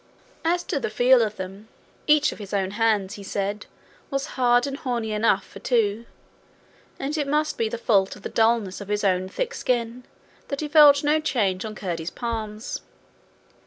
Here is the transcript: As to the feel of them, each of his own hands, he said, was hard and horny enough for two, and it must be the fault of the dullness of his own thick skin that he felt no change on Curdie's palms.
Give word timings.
As 0.43 0.63
to 0.63 0.79
the 0.79 0.89
feel 0.89 1.21
of 1.21 1.35
them, 1.35 1.67
each 2.07 2.31
of 2.31 2.39
his 2.39 2.55
own 2.55 2.71
hands, 2.71 3.13
he 3.17 3.23
said, 3.23 3.67
was 4.09 4.25
hard 4.33 4.65
and 4.65 4.77
horny 4.77 5.11
enough 5.11 5.45
for 5.45 5.59
two, 5.59 6.07
and 6.97 7.15
it 7.19 7.27
must 7.27 7.55
be 7.55 7.69
the 7.69 7.77
fault 7.77 8.15
of 8.15 8.23
the 8.23 8.27
dullness 8.29 8.81
of 8.81 8.87
his 8.87 9.03
own 9.03 9.29
thick 9.29 9.53
skin 9.53 10.03
that 10.47 10.61
he 10.61 10.67
felt 10.67 11.03
no 11.03 11.19
change 11.19 11.63
on 11.65 11.75
Curdie's 11.75 12.09
palms. 12.09 12.81